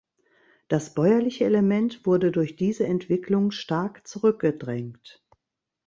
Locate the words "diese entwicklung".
2.55-3.51